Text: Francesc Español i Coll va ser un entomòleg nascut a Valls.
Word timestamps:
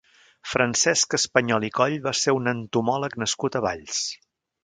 Francesc 0.51 1.15
Español 1.17 1.67
i 1.67 1.69
Coll 1.75 1.99
va 2.07 2.13
ser 2.21 2.35
un 2.39 2.51
entomòleg 2.55 3.19
nascut 3.25 3.59
a 3.61 3.65
Valls. 3.69 4.01